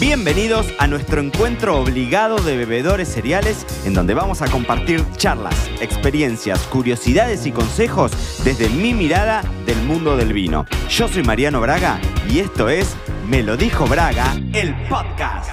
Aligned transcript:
Bienvenidos 0.00 0.66
a 0.78 0.86
nuestro 0.86 1.20
encuentro 1.20 1.78
obligado 1.78 2.38
de 2.38 2.56
bebedores 2.56 3.06
cereales, 3.06 3.66
en 3.84 3.92
donde 3.92 4.14
vamos 4.14 4.40
a 4.40 4.50
compartir 4.50 5.02
charlas, 5.18 5.68
experiencias, 5.82 6.66
curiosidades 6.68 7.44
y 7.44 7.52
consejos 7.52 8.10
desde 8.42 8.70
mi 8.70 8.94
mirada 8.94 9.42
del 9.66 9.76
mundo 9.82 10.16
del 10.16 10.32
vino. 10.32 10.64
Yo 10.88 11.06
soy 11.06 11.22
Mariano 11.22 11.60
Braga 11.60 12.00
y 12.30 12.38
esto 12.38 12.70
es 12.70 12.96
Me 13.28 13.42
lo 13.42 13.58
dijo 13.58 13.84
Braga, 13.84 14.32
el 14.54 14.74
podcast. 14.88 15.50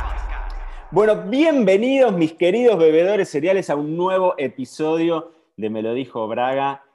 Bueno, 0.91 1.23
bienvenidos 1.23 2.13
mis 2.13 2.31
queridos 2.31 2.79
bebedores 2.79 3.27
cereales 3.27 3.69
a 3.69 3.75
un 3.75 3.97
nuevo 3.97 4.33
episodio 4.37 5.33
de 5.57 5.69
Me 5.69 5.81
lo 5.81 5.93
dijo 5.93 6.25
Braga, 6.29 6.85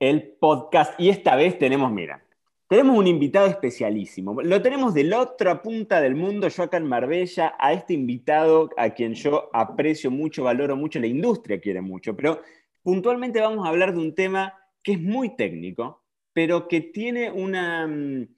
el 0.00 0.22
podcast. 0.22 0.98
Y 0.98 1.10
esta 1.10 1.36
vez 1.36 1.58
tenemos, 1.58 1.92
mira, 1.92 2.22
tenemos 2.68 2.98
un 2.98 3.06
invitado 3.06 3.46
especialísimo. 3.46 4.42
Lo 4.42 4.60
tenemos 4.60 4.92
de 4.92 5.04
la 5.04 5.20
otra 5.20 5.62
punta 5.62 6.00
del 6.02 6.14
mundo, 6.14 6.48
yo 6.48 6.68
Marbella, 6.82 7.54
a 7.58 7.72
este 7.72 7.94
invitado 7.94 8.68
a 8.76 8.90
quien 8.90 9.14
yo 9.14 9.48
aprecio 9.54 10.10
mucho, 10.10 10.44
valoro 10.44 10.76
mucho, 10.76 11.00
la 11.00 11.06
industria 11.06 11.60
quiere 11.60 11.80
mucho, 11.80 12.14
pero 12.14 12.42
puntualmente 12.82 13.40
vamos 13.40 13.66
a 13.66 13.70
hablar 13.70 13.94
de 13.94 14.00
un 14.00 14.14
tema 14.14 14.54
que 14.82 14.92
es 14.92 15.00
muy 15.00 15.34
técnico, 15.34 16.04
pero 16.34 16.68
que 16.68 16.82
tiene 16.82 17.30
una, 17.30 17.86
mm, 17.86 18.28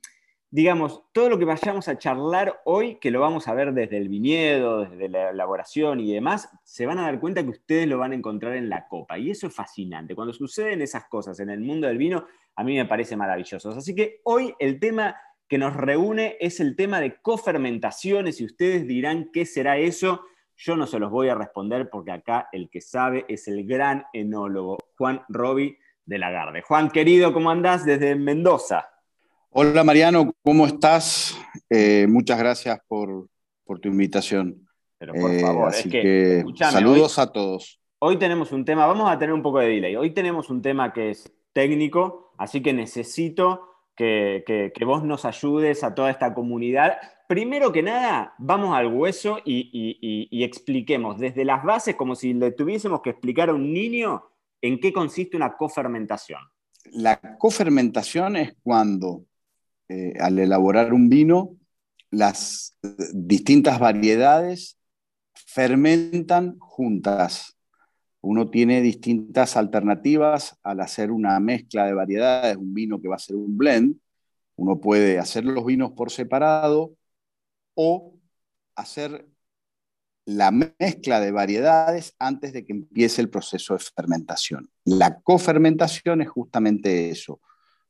digamos, 0.53 1.05
todo 1.13 1.29
lo 1.29 1.39
que 1.39 1.45
vayamos 1.45 1.87
a 1.87 1.97
charlar 1.97 2.61
hoy, 2.65 2.97
que 2.97 3.13
lo 3.13 3.21
vamos 3.21 3.47
a 3.47 3.55
ver 3.55 3.73
desde 3.73 3.99
el 3.99 4.09
viñedo, 4.09 4.85
desde 4.85 5.09
la 5.09 5.31
elaboración 5.31 6.01
y 6.01 6.13
demás, 6.13 6.49
se 6.65 6.87
van 6.87 6.99
a 6.99 7.03
dar 7.03 7.21
cuenta 7.21 7.43
que 7.45 7.51
ustedes 7.51 7.87
lo 7.87 7.99
van 7.99 8.13
a 8.13 8.17
encontrar 8.17 8.57
en 8.57 8.69
la 8.69 8.89
copa. 8.89 9.17
Y 9.17 9.31
eso 9.31 9.47
es 9.47 9.55
fascinante. 9.55 10.17
Cuando 10.17 10.33
suceden 10.33 10.83
esas 10.83 11.05
cosas 11.05 11.39
en 11.39 11.51
el 11.51 11.61
mundo 11.61 11.87
del 11.87 11.99
vino, 11.99 12.27
a 12.57 12.65
mí 12.65 12.77
me 12.77 12.85
parece 12.85 13.17
maravilloso. 13.17 13.71
Así 13.71 13.95
que 13.95 14.21
hoy 14.25 14.55
el 14.59 14.81
tema 14.81 15.17
que 15.47 15.59
nos 15.59 15.75
reúne 15.77 16.37
es 16.41 16.59
el 16.59 16.75
tema 16.75 17.01
de 17.01 17.21
cofermentaciones 17.21 18.41
y 18.41 18.45
ustedes 18.45 18.87
dirán 18.89 19.31
qué 19.33 19.47
será 19.47 19.79
eso. 19.79 20.25
Yo 20.57 20.77
no 20.77 20.87
se 20.87 20.99
los 20.99 21.11
voy 21.11 21.29
a 21.29 21.37
responder 21.37 21.89
porque 21.91 22.11
acá 22.11 22.49
el 22.51 22.69
que 22.71 22.81
sabe 22.81 23.25
es 23.29 23.47
el 23.47 23.67
gran 23.67 24.05
enólogo 24.13 24.79
Juan 24.97 25.23
Robi 25.29 25.79
de 26.05 26.19
Lagarde. 26.19 26.63
Juan, 26.63 26.91
querido, 26.91 27.33
¿cómo 27.33 27.51
andás 27.51 27.85
desde 27.85 28.17
Mendoza? 28.17 28.89
Hola 29.53 29.83
Mariano, 29.83 30.33
¿cómo 30.45 30.65
estás? 30.65 31.37
Eh, 31.69 32.07
muchas 32.09 32.39
gracias 32.39 32.79
por, 32.87 33.29
tu 33.83 33.89
invitación. 33.89 34.65
Pero 34.97 35.13
por 35.13 35.41
favor, 35.41 35.75
eh, 35.75 35.77
es 35.77 35.87
que, 35.89 36.45
saludos 36.57 37.19
a 37.19 37.33
todos. 37.33 37.81
Hoy 37.99 38.17
tenemos 38.17 38.53
un 38.53 38.65
tema, 38.65 38.87
vamos 38.87 39.11
a 39.11 39.19
tener 39.19 39.35
un 39.35 39.43
poco 39.43 39.59
de 39.59 39.67
delay. 39.67 39.97
Hoy 39.97 40.11
tenemos 40.11 40.51
un 40.51 40.63
tema 40.63 40.93
que 40.93 41.11
es 41.11 41.33
técnico, 41.53 42.33
así 42.39 42.63
que 42.63 42.73
necesito 42.73 43.67
que, 43.97 44.73
vos 44.87 45.03
nos 45.03 45.25
ayudes 45.25 45.83
a 45.83 45.97
toda 45.97 46.13
esta 46.13 46.33
comunidad. 46.33 46.99
Primero 47.27 47.73
que 47.73 47.83
nada, 47.83 48.35
vamos 48.39 48.73
al 48.77 48.87
hueso 48.87 49.39
y, 49.45 50.29
y 50.31 50.45
expliquemos 50.45 51.19
desde 51.19 51.45
las 51.45 51.65
bases, 51.65 51.97
como 51.97 52.15
si 52.15 52.35
le 52.35 52.53
tuviésemos 52.53 53.01
que 53.01 53.11
explicar 53.11 53.49
a 53.49 53.55
un 53.55 53.73
niño 53.73 54.23
en 54.63 54.79
qué 54.79 54.93
consiste 54.93 55.37
una 55.37 55.57
cofermentación. 55.57 56.41
La 56.93 57.21
cofermentación 57.37 58.37
es 58.37 58.55
cuando 58.63 59.25
eh, 59.91 60.15
al 60.21 60.39
elaborar 60.39 60.95
un 60.95 61.09
vino, 61.09 61.57
las 62.13 62.79
distintas 63.13 63.81
variedades 63.81 64.79
fermentan 65.35 66.61
juntas. 66.61 67.57
Uno 68.21 68.51
tiene 68.51 68.83
distintas 68.83 69.57
alternativas 69.57 70.57
al 70.63 70.79
hacer 70.79 71.11
una 71.11 71.41
mezcla 71.41 71.87
de 71.87 71.95
variedades, 71.95 72.57
un 72.57 72.73
vino 72.73 73.01
que 73.01 73.09
va 73.09 73.17
a 73.17 73.19
ser 73.19 73.35
un 73.35 73.59
blend. 73.59 73.97
Uno 74.55 74.81
puede 74.81 75.19
hacer 75.19 75.45
los 75.45 75.67
vinos 75.67 75.91
por 75.91 76.13
separado 76.13 76.95
o 77.75 78.15
hacer 78.77 79.27
la 80.25 80.53
mezcla 80.53 81.19
de 81.19 81.33
variedades 81.33 82.15
antes 82.21 82.53
de 82.53 82.65
que 82.65 82.75
empiece 82.75 83.23
el 83.23 83.29
proceso 83.29 83.75
de 83.75 83.81
fermentación. 83.81 84.71
La 84.85 85.21
cofermentación 85.21 86.21
es 86.23 86.29
justamente 86.29 87.11
eso, 87.11 87.41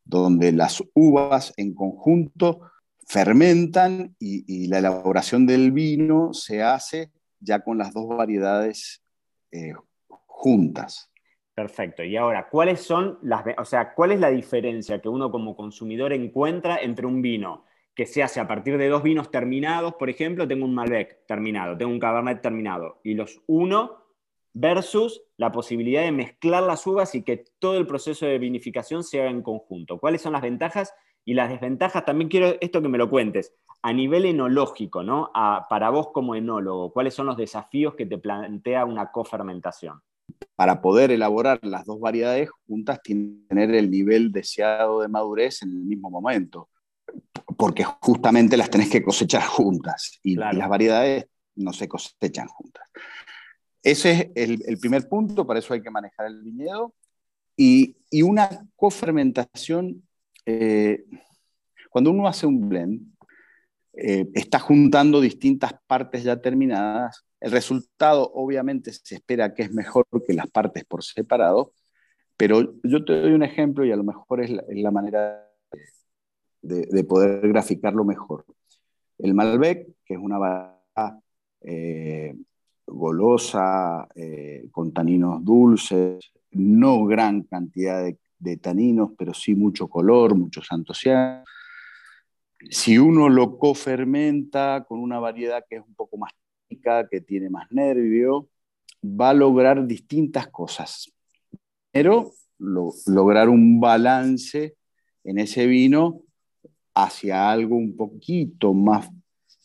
donde 0.04 0.52
las 0.52 0.82
uvas 0.94 1.52
en 1.56 1.74
conjunto 1.74 2.60
fermentan 3.06 4.14
y, 4.18 4.68
la 4.68 4.78
elaboración 4.78 5.46
del 5.46 5.72
vino 5.72 6.32
se 6.32 6.62
hace 6.62 7.10
ya 7.40 7.60
con 7.60 7.78
las 7.78 7.92
dos 7.92 8.08
variedades 8.08 9.02
eh, 9.50 9.72
juntas. 10.26 11.10
Perfecto. 11.54 12.04
Y 12.04 12.16
ahora, 12.16 12.48
¿cuáles 12.48 12.80
son 12.80 13.18
las, 13.22 13.44
o 13.58 13.64
sea, 13.64 13.94
cuál 13.94 14.12
es 14.12 14.20
la 14.20 14.30
diferencia 14.30 15.00
que 15.00 15.08
uno 15.08 15.30
como 15.30 15.56
consumidor 15.56 16.12
encuentra 16.12 16.78
entre 16.78 17.06
un 17.06 17.20
vino 17.20 17.64
que 17.94 18.06
se 18.06 18.22
hace 18.22 18.40
a 18.40 18.48
partir 18.48 18.78
de 18.78 18.88
dos 18.88 19.02
vinos 19.02 19.30
terminados, 19.30 19.94
por 19.94 20.08
ejemplo, 20.08 20.48
tengo 20.48 20.64
un 20.64 20.74
Malbec 20.74 21.26
terminado, 21.26 21.76
tengo 21.76 21.92
un 21.92 21.98
Cabernet 21.98 22.40
terminado, 22.40 23.00
y 23.04 23.14
los 23.14 23.42
uno 23.46 23.99
versus 24.52 25.22
la 25.36 25.52
posibilidad 25.52 26.02
de 26.02 26.12
mezclar 26.12 26.62
las 26.62 26.86
uvas 26.86 27.14
y 27.14 27.22
que 27.22 27.44
todo 27.58 27.78
el 27.78 27.86
proceso 27.86 28.26
de 28.26 28.38
vinificación 28.38 29.04
se 29.04 29.20
haga 29.20 29.30
en 29.30 29.42
conjunto. 29.42 29.98
¿Cuáles 29.98 30.22
son 30.22 30.32
las 30.32 30.42
ventajas 30.42 30.92
y 31.24 31.34
las 31.34 31.50
desventajas? 31.50 32.04
También 32.04 32.28
quiero 32.28 32.56
esto 32.60 32.82
que 32.82 32.88
me 32.88 32.98
lo 32.98 33.08
cuentes. 33.08 33.54
A 33.82 33.92
nivel 33.92 34.26
enológico, 34.26 35.02
¿no? 35.02 35.30
para 35.68 35.90
vos 35.90 36.08
como 36.12 36.34
enólogo, 36.34 36.92
¿cuáles 36.92 37.14
son 37.14 37.26
los 37.26 37.36
desafíos 37.36 37.94
que 37.94 38.06
te 38.06 38.18
plantea 38.18 38.84
una 38.84 39.10
cofermentación? 39.10 40.00
Para 40.54 40.80
poder 40.80 41.10
elaborar 41.10 41.58
las 41.62 41.86
dos 41.86 41.98
variedades 41.98 42.50
juntas, 42.66 43.00
tener 43.02 43.74
el 43.74 43.90
nivel 43.90 44.30
deseado 44.30 45.00
de 45.00 45.08
madurez 45.08 45.62
en 45.62 45.70
el 45.70 45.84
mismo 45.84 46.10
momento, 46.10 46.68
porque 47.56 47.84
justamente 47.84 48.56
las 48.56 48.70
tenés 48.70 48.90
que 48.90 49.02
cosechar 49.02 49.42
juntas 49.42 50.20
y 50.22 50.36
las 50.36 50.68
variedades 50.68 51.26
no 51.56 51.72
se 51.72 51.88
cosechan 51.88 52.48
juntas. 52.48 52.69
Ese 53.82 54.32
es 54.34 54.60
el, 54.66 54.78
primer 54.78 55.08
punto, 55.08 55.46
para 55.46 55.58
eso 55.58 55.72
hay 55.72 55.82
que 55.82 55.90
manejar 55.90 56.26
el 56.26 56.42
viñedo. 56.42 56.94
Y, 57.56 57.96
una 58.22 58.66
cofermentación, 58.76 60.02
eh, 60.46 61.04
cuando 61.90 62.10
uno 62.10 62.26
hace 62.26 62.46
un 62.46 62.68
blend, 62.68 63.10
eh, 63.92 64.28
está 64.34 64.58
juntando 64.58 65.20
distintas 65.20 65.74
partes 65.86 66.24
ya 66.24 66.40
terminadas. 66.40 67.24
El 67.40 67.52
resultado 67.52 68.30
obviamente 68.34 68.92
se 68.92 69.16
espera 69.16 69.54
que 69.54 69.62
es 69.62 69.72
mejor 69.72 70.06
que 70.26 70.34
las 70.34 70.48
partes 70.50 70.84
por 70.84 71.02
separado, 71.02 71.72
pero 72.36 72.74
yo 72.82 73.04
te 73.04 73.20
doy 73.20 73.32
un 73.32 73.42
ejemplo 73.42 73.84
y 73.84 73.92
a 73.92 73.96
lo 73.96 74.04
mejor 74.04 74.42
es 74.42 74.50
la, 74.50 74.90
manera 74.90 75.46
de, 76.62 77.04
poder 77.04 77.46
graficarlo 77.48 78.04
mejor. 78.04 78.44
El 79.18 79.34
Malbec, 79.34 79.86
que 80.04 80.14
es 80.14 80.20
una 80.20 80.38
variedad 80.38 81.20
golosa, 82.92 84.08
eh, 84.14 84.68
con 84.70 84.92
taninos 84.92 85.44
dulces, 85.44 86.32
no 86.52 87.04
gran 87.04 87.42
cantidad 87.42 88.04
de, 88.38 88.56
taninos, 88.56 89.10
pero 89.18 89.34
sí 89.34 89.54
mucho 89.54 89.88
color, 89.88 90.34
mucho 90.34 90.62
antocianos. 90.70 91.48
Si 92.70 92.98
uno 92.98 93.28
lo 93.28 93.58
cofermenta 93.58 94.84
con 94.88 95.00
una 95.00 95.18
variedad 95.18 95.64
que 95.68 95.76
es 95.76 95.82
un 95.86 95.94
poco 95.94 96.16
más 96.16 96.32
rica, 96.68 97.06
que 97.08 97.20
tiene 97.20 97.50
más 97.50 97.70
nervio, 97.70 98.48
va 99.04 99.30
a 99.30 99.34
lograr 99.34 99.86
distintas 99.86 100.48
cosas. 100.48 101.12
Pero 101.90 102.32
lograr 102.58 103.48
un 103.48 103.80
balance 103.80 104.76
en 105.24 105.38
ese 105.38 105.66
vino 105.66 106.22
hacia 106.94 107.50
algo 107.50 107.76
un 107.76 107.96
poquito 107.96 108.74
más 108.74 109.08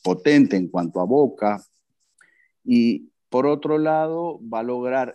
potente 0.04 0.56
en 0.56 0.68
cuanto 0.68 1.00
a 1.00 1.06
boca. 1.06 1.62
Y 2.64 3.10
por 3.36 3.48
otro 3.48 3.78
lado, 3.78 4.40
va 4.42 4.60
a 4.60 4.64
lograr, 4.64 5.14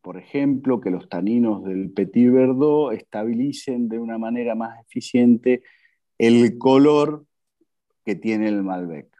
por 0.00 0.16
ejemplo, 0.16 0.80
que 0.80 0.88
los 0.88 1.10
taninos 1.10 1.62
del 1.62 1.90
Petit 1.90 2.32
Verdot 2.32 2.94
estabilicen 2.94 3.90
de 3.90 3.98
una 3.98 4.16
manera 4.16 4.54
más 4.54 4.80
eficiente 4.80 5.62
el 6.16 6.56
color 6.56 7.26
que 8.02 8.14
tiene 8.14 8.48
el 8.48 8.62
Malbec. 8.62 9.14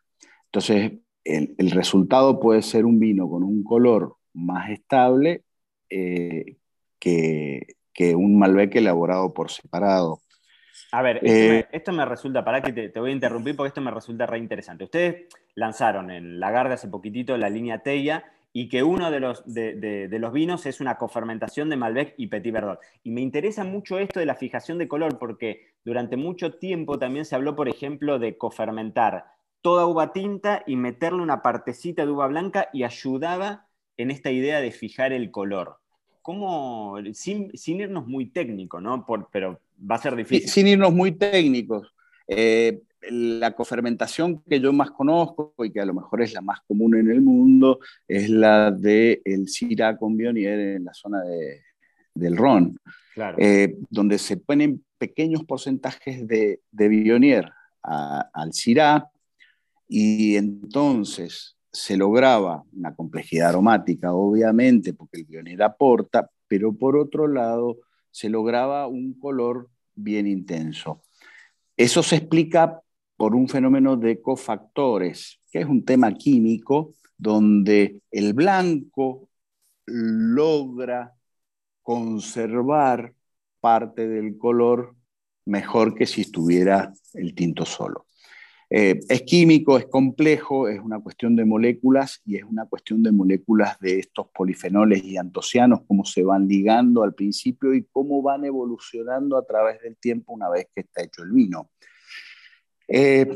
Entonces, 0.47 0.93
el, 1.23 1.71
resultado 1.71 2.41
puede 2.41 2.63
ser 2.63 2.87
un 2.87 2.99
vino 2.99 3.29
con 3.29 3.43
un 3.43 3.63
color 3.63 4.17
más 4.33 4.71
estable 4.71 5.45
eh, 5.91 6.57
que, 6.99 7.77
que 7.93 8.17
un 8.17 8.39
Malbec 8.39 8.75
elaborado 8.75 9.35
por 9.35 9.51
separado. 9.51 10.23
A 10.93 11.03
ver, 11.03 11.21
esto, 11.23 11.93
me, 11.93 12.03
eh, 12.03 12.07
resulta, 12.07 12.45
para 12.45 12.63
que 12.63 12.73
te, 12.73 13.01
voy 13.01 13.11
a 13.11 13.15
interrumpir 13.15 13.57
porque 13.57 13.69
esto 13.69 13.81
me 13.81 13.91
resulta 13.91 14.27
re 14.27 14.39
interesante. 14.39 14.85
Ustedes 14.85 15.27
lanzaron 15.55 16.11
en 16.11 16.39
Lagarde 16.39 16.75
hace 16.75 16.89
poquitito 16.89 17.37
la 17.37 17.51
línea 17.51 17.81
Teia 17.81 18.25
y 18.53 18.69
que 18.69 18.83
uno 18.83 19.11
de 19.11 19.21
los, 19.21 19.43
de, 19.53 20.09
los 20.11 20.33
vinos 20.33 20.65
es 20.65 20.81
una 20.81 20.97
cofermentación 20.97 21.69
de 21.69 21.77
Malbec 21.77 22.15
y 22.17 22.29
Petit 22.29 22.53
Verdot. 22.53 22.81
Y 23.03 23.11
me 23.11 23.21
interesa 23.21 23.65
mucho 23.65 23.99
esto 23.99 24.21
de 24.21 24.27
la 24.27 24.35
fijación 24.35 24.79
de 24.79 24.89
color 24.89 25.19
porque 25.19 25.75
durante 25.85 26.17
mucho 26.17 26.55
tiempo 26.55 26.99
también 26.99 27.25
se 27.25 27.35
habló, 27.35 27.55
por 27.55 27.69
ejemplo, 27.69 28.19
de 28.19 28.39
cofermentar 28.39 29.27
toda 29.61 29.87
uva 29.87 30.13
tinta 30.13 30.63
y 30.67 30.77
meterle 30.77 31.23
una 31.23 31.43
partecita 31.43 32.07
de 32.07 32.13
uva 32.13 32.29
blanca 32.29 32.71
y 32.73 32.85
ayudaba 32.85 33.67
en 33.97 34.11
esta 34.11 34.31
idea 34.31 34.61
de 34.61 34.71
fijar 34.71 35.13
el 35.13 35.31
color. 35.31 35.79
¿Cómo, 36.23 36.97
sin, 37.13 37.51
irnos 37.67 38.07
muy 38.07 38.27
técnico, 38.27 38.81
¿no? 38.81 39.05
pero 39.31 39.61
va 39.79 39.97
a 39.97 39.99
ser 39.99 40.17
difícil. 40.17 40.49
Sin 40.49 40.67
irnos 40.67 40.93
muy 40.93 41.13
técnicos. 41.13 41.93
Eh, 42.29 42.81
la 43.11 43.53
cofermentación 43.53 44.43
que 44.43 44.61
yo 44.61 44.73
más 44.73 44.91
conozco 44.91 45.55
y 45.59 45.71
que 45.71 45.81
a 45.81 45.85
lo 45.85 45.95
mejor 45.95 46.23
es 46.23 46.33
la 46.33 46.41
más 46.41 46.61
común 46.67 46.97
en 46.97 47.11
el 47.11 47.21
mundo 47.21 47.79
es 48.09 48.29
la 48.29 48.71
del 48.71 49.21
el 49.25 49.49
Syrah 49.49 49.97
con 49.97 50.17
Bionier 50.17 50.59
en 50.59 50.85
la 50.85 50.95
zona 50.95 51.23
del 52.15 52.37
Ron, 52.37 52.79
eh, 53.39 53.77
donde 53.91 54.19
se 54.19 54.39
ponen 54.39 54.85
pequeños 54.99 55.45
porcentajes 55.45 56.27
de, 56.27 56.61
de 56.71 56.89
Bionier 56.89 57.53
al 57.83 58.53
Syrah 58.53 59.09
y 59.89 60.35
entonces 60.35 61.57
se 61.71 61.97
lograba 61.97 62.65
una 62.73 62.95
complejidad 62.95 63.51
aromática, 63.51 64.13
obviamente, 64.13 64.95
porque 64.95 65.19
el 65.19 65.27
Bionier 65.27 65.63
aporta, 65.63 66.29
pero 66.49 66.73
por 66.73 66.97
otro 66.97 67.29
lado 67.29 67.77
se 68.17 68.31
lograba 68.31 68.87
un 68.87 69.13
color 69.13 69.69
bien 69.95 70.27
intenso. 70.27 71.03
Eso 71.77 72.03
se 72.03 72.17
explica 72.17 72.81
por 73.15 73.35
un 73.35 73.47
fenómeno 73.47 73.99
de 73.99 74.23
cofactores, 74.23 75.39
que 75.53 75.59
es 75.61 75.67
un 75.67 75.85
tema 75.85 76.15
químico 76.15 76.95
donde 77.19 78.01
el 78.11 78.33
blanco 78.33 79.29
logra 79.85 81.13
conservar 81.83 83.13
parte 83.61 84.09
del 84.09 84.39
color 84.39 84.97
mejor 85.45 85.95
que 85.95 86.07
si 86.07 86.23
estuviera 86.23 86.95
el 87.13 87.35
tinto 87.35 87.67
solo. 87.67 88.07
Eh, 88.69 88.99
es 89.09 89.23
químico, 89.23 89.79
es 89.79 89.87
complejo, 89.87 90.69
es 90.69 90.81
una 90.81 90.99
cuestión 91.01 91.37
de 91.37 91.45
moléculas 91.45 92.21
y 92.25 92.37
es 92.37 92.45
una 92.45 92.67
cuestión 92.67 93.03
de 93.03 93.13
moléculas 93.13 93.79
de 93.79 94.01
estos 94.01 94.27
polifenoles 94.29 95.05
y 95.05 95.17
antocianos, 95.17 95.83
cómo 95.87 96.05
se 96.05 96.23
van 96.25 96.49
ligando 96.49 97.03
al 97.05 97.15
principio 97.15 97.75
y 97.75 97.85
cómo 97.85 98.23
van 98.23 98.45
evolucionando 98.45 99.37
a 99.37 99.47
través 99.47 99.81
del 99.83 99.97
tiempo 99.97 100.33
una 100.33 100.49
vez 100.49 100.69
que 100.75 100.81
está 100.81 101.03
hecho 101.03 101.23
el 101.23 101.31
vino. 101.31 101.71
Eh, 102.89 103.29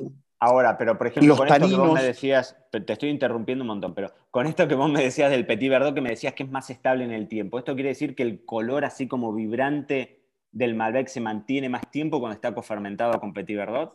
Ahora, 0.42 0.78
pero 0.78 0.96
por 0.96 1.06
ejemplo, 1.06 1.36
con 1.36 1.48
esto 1.48 1.68
que 1.68 1.76
vos 1.76 1.92
me 1.92 2.02
decías, 2.02 2.56
te 2.70 2.90
estoy 2.90 3.10
interrumpiendo 3.10 3.62
un 3.62 3.68
montón, 3.68 3.94
pero 3.94 4.10
con 4.30 4.46
esto 4.46 4.66
que 4.66 4.74
vos 4.74 4.90
me 4.90 5.02
decías 5.02 5.30
del 5.30 5.44
Petit 5.44 5.68
Verdot, 5.68 5.94
que 5.94 6.00
me 6.00 6.08
decías 6.08 6.32
que 6.32 6.44
es 6.44 6.50
más 6.50 6.70
estable 6.70 7.04
en 7.04 7.10
el 7.10 7.28
tiempo, 7.28 7.58
¿esto 7.58 7.74
quiere 7.74 7.90
decir 7.90 8.14
que 8.14 8.22
el 8.22 8.46
color 8.46 8.86
así 8.86 9.06
como 9.06 9.34
vibrante 9.34 10.22
del 10.50 10.74
Malbec 10.74 11.08
se 11.08 11.20
mantiene 11.20 11.68
más 11.68 11.90
tiempo 11.90 12.20
cuando 12.20 12.36
está 12.36 12.54
cofermentado 12.54 13.20
con 13.20 13.34
Petit 13.34 13.54
Verdot? 13.54 13.94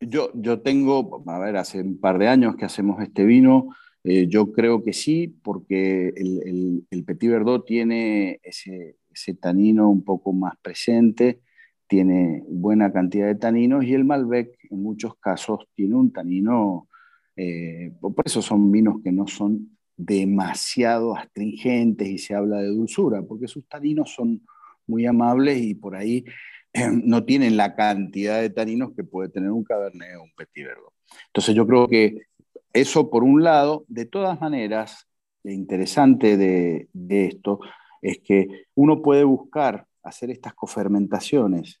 Yo, 0.00 0.30
yo 0.34 0.60
tengo, 0.60 1.22
a 1.26 1.38
ver, 1.38 1.56
hace 1.56 1.82
un 1.82 2.00
par 2.00 2.18
de 2.18 2.28
años 2.28 2.56
que 2.56 2.64
hacemos 2.64 3.02
este 3.02 3.24
vino, 3.24 3.74
eh, 4.02 4.26
yo 4.28 4.50
creo 4.50 4.82
que 4.82 4.94
sí, 4.94 5.28
porque 5.42 6.08
el, 6.16 6.86
el, 6.90 7.04
Petit 7.04 7.30
Verdot 7.30 7.66
tiene 7.66 8.40
ese, 8.42 8.96
ese 9.10 9.34
tanino 9.34 9.90
un 9.90 10.02
poco 10.02 10.32
más 10.32 10.54
presente, 10.62 11.42
tiene 11.86 12.42
buena 12.48 12.92
cantidad 12.92 13.26
de 13.26 13.34
taninos 13.34 13.84
y 13.84 13.92
el 13.92 14.04
Malbec 14.04 14.56
en 14.70 14.82
muchos 14.82 15.16
casos 15.16 15.66
tiene 15.74 15.96
un 15.96 16.12
tanino, 16.12 16.88
eh, 17.36 17.92
por 18.00 18.14
eso 18.24 18.40
son 18.40 18.70
vinos 18.72 19.02
que 19.04 19.12
no 19.12 19.26
son 19.26 19.76
demasiado 19.96 21.14
astringentes 21.14 22.08
y 22.08 22.16
se 22.16 22.34
habla 22.34 22.58
de 22.58 22.68
dulzura, 22.68 23.22
porque 23.22 23.48
sus 23.48 23.68
taninos 23.68 24.14
son 24.14 24.40
muy 24.86 25.04
amables 25.04 25.60
y 25.60 25.74
por 25.74 25.94
ahí 25.94 26.24
no 27.04 27.24
tienen 27.24 27.56
la 27.56 27.74
cantidad 27.74 28.40
de 28.40 28.50
taninos 28.50 28.92
que 28.94 29.04
puede 29.04 29.28
tener 29.28 29.50
un 29.50 29.64
Cabernet 29.64 30.16
o 30.16 30.22
un 30.22 30.32
Petit 30.36 30.66
Verdot. 30.66 30.92
Entonces 31.26 31.54
yo 31.54 31.66
creo 31.66 31.88
que 31.88 32.22
eso 32.72 33.10
por 33.10 33.24
un 33.24 33.42
lado, 33.42 33.84
de 33.88 34.06
todas 34.06 34.40
maneras, 34.40 35.08
lo 35.42 35.52
interesante 35.52 36.36
de, 36.36 36.88
de 36.92 37.26
esto 37.26 37.60
es 38.02 38.18
que 38.18 38.66
uno 38.74 39.02
puede 39.02 39.24
buscar 39.24 39.86
hacer 40.02 40.30
estas 40.30 40.54
cofermentaciones 40.54 41.80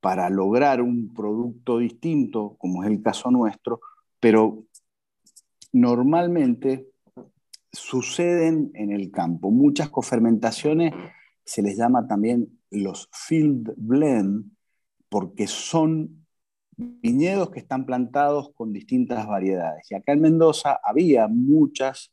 para 0.00 0.28
lograr 0.30 0.82
un 0.82 1.12
producto 1.14 1.78
distinto, 1.78 2.56
como 2.58 2.84
es 2.84 2.90
el 2.90 3.02
caso 3.02 3.30
nuestro, 3.30 3.80
pero 4.20 4.64
normalmente 5.72 6.86
suceden 7.72 8.70
en 8.74 8.92
el 8.92 9.10
campo. 9.10 9.50
Muchas 9.50 9.90
cofermentaciones 9.90 10.92
se 11.46 11.62
les 11.62 11.78
llama 11.78 12.06
también 12.06 12.58
los 12.70 13.08
field 13.12 13.72
blend, 13.76 14.50
porque 15.08 15.46
son 15.46 16.26
viñedos 16.76 17.50
que 17.50 17.60
están 17.60 17.86
plantados 17.86 18.52
con 18.54 18.72
distintas 18.72 19.26
variedades. 19.26 19.90
Y 19.90 19.94
acá 19.94 20.12
en 20.12 20.20
Mendoza 20.20 20.78
había 20.82 21.28
muchas 21.28 22.12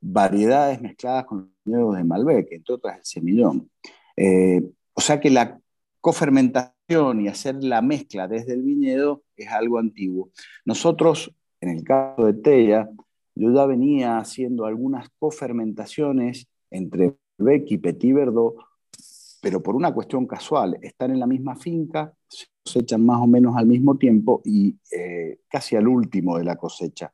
variedades 0.00 0.80
mezcladas 0.80 1.24
con 1.24 1.52
viñedos 1.64 1.96
de 1.96 2.04
Malbec, 2.04 2.52
entre 2.52 2.74
otras 2.74 2.98
el 2.98 3.04
semillón. 3.04 3.70
Eh, 4.16 4.62
o 4.92 5.00
sea 5.00 5.18
que 5.18 5.30
la 5.30 5.58
cofermentación 6.00 7.22
y 7.22 7.28
hacer 7.28 7.56
la 7.64 7.80
mezcla 7.80 8.28
desde 8.28 8.52
el 8.52 8.62
viñedo 8.62 9.22
es 9.36 9.48
algo 9.48 9.78
antiguo. 9.78 10.30
Nosotros, 10.66 11.34
en 11.60 11.70
el 11.70 11.82
caso 11.82 12.26
de 12.26 12.34
Tella, 12.34 12.90
yo 13.34 13.52
ya 13.52 13.64
venía 13.64 14.18
haciendo 14.18 14.66
algunas 14.66 15.08
cofermentaciones 15.18 16.46
entre 16.70 17.16
Malbec 17.38 17.70
y 17.70 17.78
Petit 17.78 18.14
Verdot, 18.14 18.54
pero 19.40 19.62
por 19.62 19.76
una 19.76 19.92
cuestión 19.92 20.26
casual, 20.26 20.78
están 20.82 21.10
en 21.10 21.20
la 21.20 21.26
misma 21.26 21.56
finca, 21.56 22.12
se 22.28 22.46
cosechan 22.62 23.04
más 23.04 23.20
o 23.20 23.26
menos 23.26 23.56
al 23.56 23.66
mismo 23.66 23.96
tiempo 23.96 24.40
y 24.44 24.78
eh, 24.90 25.40
casi 25.48 25.76
al 25.76 25.86
último 25.86 26.38
de 26.38 26.44
la 26.44 26.56
cosecha. 26.56 27.12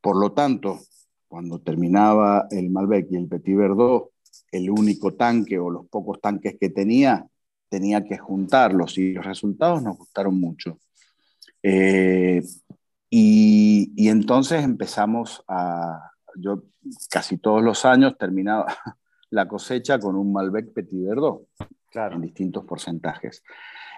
Por 0.00 0.16
lo 0.16 0.32
tanto, 0.32 0.80
cuando 1.28 1.60
terminaba 1.60 2.46
el 2.50 2.70
Malbec 2.70 3.08
y 3.10 3.16
el 3.16 3.28
Petit 3.28 3.56
Verdot, 3.56 4.12
el 4.50 4.70
único 4.70 5.14
tanque 5.14 5.58
o 5.58 5.70
los 5.70 5.86
pocos 5.86 6.20
tanques 6.20 6.56
que 6.58 6.70
tenía, 6.70 7.28
tenía 7.68 8.04
que 8.04 8.18
juntarlos 8.18 8.98
y 8.98 9.12
los 9.12 9.24
resultados 9.24 9.82
nos 9.82 9.96
gustaron 9.96 10.40
mucho. 10.40 10.78
Eh, 11.62 12.42
y, 13.10 14.08
entonces 14.08 14.62
empezamos 14.64 15.44
a, 15.48 16.09
yo 16.40 16.64
casi 17.10 17.38
todos 17.38 17.62
los 17.62 17.84
años 17.84 18.16
terminaba 18.18 18.66
la 19.30 19.46
cosecha 19.46 19.98
con 19.98 20.16
un 20.16 20.32
Malbec 20.32 20.72
Petit 20.72 21.06
Verdot, 21.06 21.46
claro. 21.90 22.16
en 22.16 22.22
distintos 22.22 22.64
porcentajes. 22.64 23.42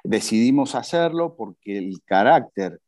Decidimos 0.04 0.74
hacerlo 0.74 1.34
porque 1.36 1.78
el 1.78 2.02
carácter 2.04 2.80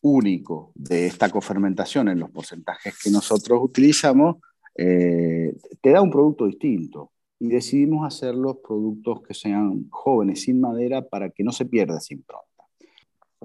único 0.00 0.72
de 0.74 1.06
esta 1.06 1.30
cofermentación 1.30 2.08
en 2.08 2.20
los 2.20 2.30
porcentajes 2.30 2.98
que 3.02 3.10
nosotros 3.10 3.60
utilizamos 3.62 4.36
eh, 4.76 5.54
te 5.80 5.90
da 5.90 6.02
un 6.02 6.10
producto 6.10 6.46
distinto. 6.46 7.12
Y 7.38 7.48
decidimos 7.48 8.06
hacer 8.06 8.34
los 8.34 8.58
productos 8.58 9.22
que 9.22 9.34
sean 9.34 9.88
jóvenes, 9.90 10.42
sin 10.42 10.60
madera, 10.60 11.02
para 11.02 11.30
que 11.30 11.42
no 11.42 11.52
se 11.52 11.66
pierda 11.66 11.98
esa 11.98 12.14
impronta. 12.14 12.44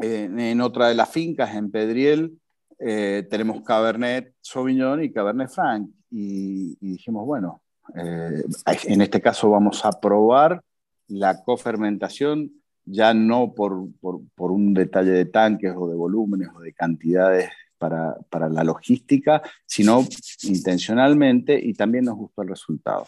en 0.01 0.61
otra 0.61 0.87
de 0.87 0.95
las 0.95 1.09
fincas, 1.09 1.55
en 1.55 1.71
Pedriel, 1.71 2.39
eh, 2.79 3.27
tenemos 3.29 3.61
Cabernet 3.61 4.33
Sauvignon 4.41 5.03
y 5.03 5.11
Cabernet 5.11 5.49
Franc. 5.49 5.89
Y, 6.09 6.75
dijimos, 6.79 7.25
bueno, 7.25 7.61
eh, 7.95 8.43
en 8.85 9.01
este 9.01 9.21
caso 9.21 9.49
vamos 9.49 9.85
a 9.85 9.91
probar 9.99 10.63
la 11.07 11.43
cofermentación 11.43 12.51
ya 12.85 13.13
no 13.13 13.53
por, 13.53 13.87
por, 13.99 14.21
por, 14.33 14.51
un 14.51 14.73
detalle 14.73 15.11
de 15.11 15.25
tanques 15.25 15.73
o 15.75 15.87
de 15.87 15.95
volúmenes 15.95 16.49
o 16.55 16.59
de 16.59 16.73
cantidades 16.73 17.51
para, 17.77 18.15
para, 18.29 18.49
la 18.49 18.63
logística, 18.63 19.41
sino 19.65 20.03
intencionalmente 20.43 21.59
y 21.61 21.73
también 21.73 22.05
nos 22.05 22.15
gustó 22.15 22.41
el 22.41 22.49
resultado. 22.49 23.05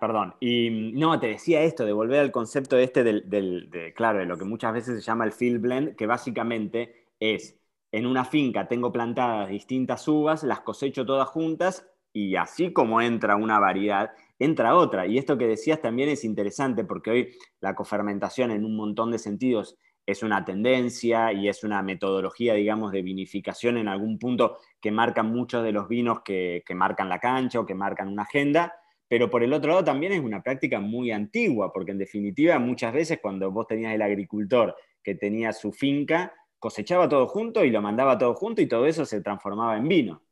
perdón, 0.00 0.34
y 0.40 0.92
no, 0.94 1.20
te 1.20 1.26
decía 1.26 1.62
esto, 1.62 1.84
de 1.84 1.92
volver 1.92 2.20
al 2.20 2.32
concepto 2.32 2.78
este 2.78 3.04
del, 3.04 3.28
del 3.28 3.68
de, 3.70 3.92
claro, 3.92 4.18
de 4.18 4.26
lo 4.26 4.38
que 4.38 4.44
muchas 4.44 4.72
veces 4.72 4.96
se 4.96 5.02
llama 5.02 5.24
el 5.24 5.32
field 5.32 5.60
blend, 5.60 5.96
que 5.96 6.06
básicamente 6.06 7.08
es 7.20 7.61
en 7.92 8.06
una 8.06 8.24
finca 8.24 8.66
tengo 8.66 8.90
plantadas 8.90 9.50
distintas 9.50 10.08
uvas, 10.08 10.42
las 10.42 10.60
cosecho 10.60 11.04
todas 11.04 11.28
juntas 11.28 11.86
y 12.12 12.36
así 12.36 12.72
como 12.72 13.00
entra 13.00 13.36
una 13.36 13.58
variedad, 13.58 14.10
entra 14.38 14.74
otra. 14.74 15.06
Y 15.06 15.18
esto 15.18 15.38
que 15.38 15.46
decías 15.46 15.80
también 15.80 16.08
es 16.08 16.24
interesante 16.24 16.84
porque 16.84 17.10
hoy 17.10 17.28
la 17.60 17.74
cofermentación 17.74 18.50
en 18.50 18.64
un 18.64 18.76
montón 18.76 19.10
de 19.10 19.18
sentidos 19.18 19.76
es 20.04 20.22
una 20.22 20.44
tendencia 20.44 21.32
y 21.32 21.48
es 21.48 21.62
una 21.62 21.82
metodología, 21.82 22.54
digamos, 22.54 22.92
de 22.92 23.02
vinificación 23.02 23.76
en 23.76 23.88
algún 23.88 24.18
punto 24.18 24.58
que 24.80 24.90
marcan 24.90 25.30
muchos 25.30 25.62
de 25.62 25.72
los 25.72 25.86
vinos 25.86 26.22
que, 26.24 26.64
que 26.66 26.74
marcan 26.74 27.08
la 27.08 27.20
cancha 27.20 27.60
o 27.60 27.66
que 27.66 27.74
marcan 27.74 28.08
una 28.08 28.22
agenda. 28.22 28.74
Pero 29.06 29.30
por 29.30 29.42
el 29.42 29.52
otro 29.52 29.70
lado 29.70 29.84
también 29.84 30.12
es 30.12 30.20
una 30.20 30.42
práctica 30.42 30.80
muy 30.80 31.12
antigua, 31.12 31.72
porque 31.72 31.92
en 31.92 31.98
definitiva 31.98 32.58
muchas 32.58 32.94
veces 32.94 33.20
cuando 33.20 33.50
vos 33.52 33.66
tenías 33.66 33.94
el 33.94 34.02
agricultor 34.02 34.74
que 35.02 35.14
tenía 35.14 35.52
su 35.52 35.70
finca, 35.70 36.32
cosechaba 36.62 37.08
todo 37.08 37.26
junto 37.26 37.64
y 37.64 37.70
lo 37.70 37.82
mandaba 37.82 38.16
todo 38.16 38.34
junto 38.34 38.62
y 38.62 38.68
todo 38.68 38.86
eso 38.86 39.04
se 39.04 39.20
transformaba 39.20 39.76
en 39.76 39.88
vino. 39.88 40.22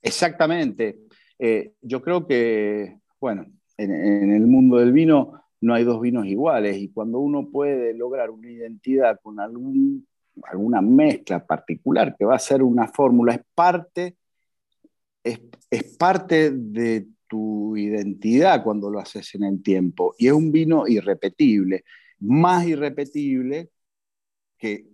Exactamente. 0.00 1.00
Eh, 1.38 1.74
yo 1.82 2.00
creo 2.00 2.26
que, 2.26 3.00
bueno, 3.20 3.44
en, 3.76 4.32
el 4.32 4.46
mundo 4.46 4.78
del 4.78 4.92
vino 4.92 5.42
no 5.60 5.74
hay 5.74 5.84
dos 5.84 6.00
vinos 6.00 6.24
iguales 6.24 6.78
y 6.78 6.88
cuando 6.88 7.18
uno 7.18 7.50
puede 7.50 7.92
lograr 7.92 8.30
una 8.30 8.50
identidad 8.50 9.20
con 9.22 9.38
algún, 9.38 10.06
alguna 10.44 10.80
mezcla 10.80 11.44
particular 11.44 12.16
que 12.18 12.24
va 12.24 12.36
a 12.36 12.38
ser 12.38 12.62
una 12.62 12.88
fórmula, 12.88 13.34
es 13.34 13.42
parte, 13.54 14.16
es, 15.22 15.38
es 15.70 15.96
parte 15.98 16.50
de 16.50 17.08
tu 17.28 17.76
identidad 17.76 18.64
cuando 18.64 18.88
lo 18.88 19.00
haces 19.00 19.34
en 19.34 19.44
el 19.44 19.62
tiempo 19.62 20.14
y 20.18 20.28
es 20.28 20.32
un 20.32 20.50
vino 20.50 20.88
irrepetible, 20.88 21.84
más 22.20 22.66
irrepetible 22.66 23.68